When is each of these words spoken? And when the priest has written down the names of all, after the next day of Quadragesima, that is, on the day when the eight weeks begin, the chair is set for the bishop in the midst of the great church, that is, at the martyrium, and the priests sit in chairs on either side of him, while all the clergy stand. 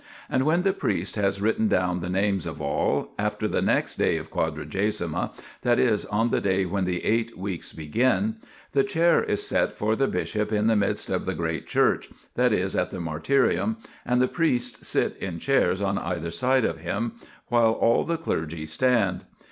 And 0.31 0.47
when 0.47 0.63
the 0.63 0.73
priest 0.73 1.15
has 1.17 1.39
written 1.41 1.67
down 1.67 1.99
the 1.99 2.09
names 2.09 2.47
of 2.47 2.59
all, 2.59 3.11
after 3.19 3.47
the 3.47 3.61
next 3.61 3.97
day 3.97 4.17
of 4.17 4.31
Quadragesima, 4.31 5.29
that 5.61 5.77
is, 5.77 6.05
on 6.05 6.31
the 6.31 6.41
day 6.41 6.65
when 6.65 6.85
the 6.85 7.05
eight 7.05 7.37
weeks 7.37 7.71
begin, 7.71 8.37
the 8.71 8.83
chair 8.83 9.23
is 9.23 9.45
set 9.45 9.77
for 9.77 9.95
the 9.95 10.07
bishop 10.07 10.51
in 10.51 10.65
the 10.65 10.75
midst 10.75 11.11
of 11.11 11.25
the 11.25 11.35
great 11.35 11.67
church, 11.67 12.09
that 12.33 12.51
is, 12.51 12.75
at 12.75 12.89
the 12.89 12.97
martyrium, 12.99 13.77
and 14.03 14.19
the 14.19 14.27
priests 14.27 14.87
sit 14.87 15.15
in 15.17 15.37
chairs 15.37 15.83
on 15.83 15.99
either 15.99 16.31
side 16.31 16.65
of 16.65 16.79
him, 16.79 17.11
while 17.49 17.73
all 17.73 18.03
the 18.03 18.17
clergy 18.17 18.65
stand. 18.65 19.25